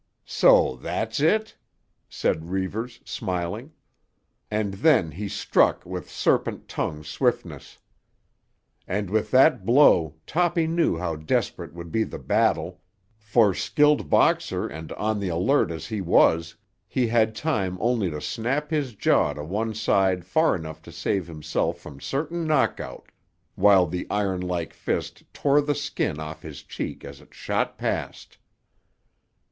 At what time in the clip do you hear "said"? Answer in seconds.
2.09-2.49